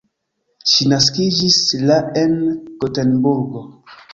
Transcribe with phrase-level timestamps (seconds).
[0.71, 1.59] Ŝi naskiĝis
[1.91, 2.35] la en
[2.85, 3.67] Gotenburgo.